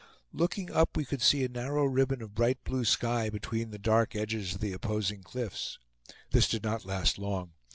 Looking 0.33 0.71
up, 0.71 0.97
we 0.97 1.05
could 1.05 1.21
see 1.21 1.43
a 1.43 1.47
narrow 1.47 1.85
ribbon 1.85 2.23
of 2.23 2.33
bright 2.33 2.63
blue 2.63 2.85
sky 2.85 3.29
between 3.29 3.69
the 3.69 3.77
dark 3.77 4.15
edges 4.15 4.55
of 4.55 4.59
the 4.59 4.73
opposing 4.73 5.21
cliffs. 5.21 5.77
This 6.31 6.47
did 6.47 6.63
not 6.63 6.85
last 6.85 7.19
long. 7.19 7.53